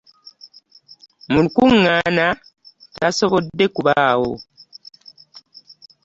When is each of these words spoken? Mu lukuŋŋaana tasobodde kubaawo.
Mu 1.31 1.39
lukuŋŋaana 1.45 2.25
tasobodde 2.95 3.65
kubaawo. 3.75 4.31